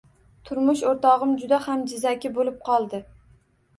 Turmush 0.49 0.81
o`rtog`im 0.93 1.35
juda 1.43 1.59
ham 1.67 1.85
jizzaki 1.93 2.35
bo`lib 2.39 2.59
qoldi 2.71 3.03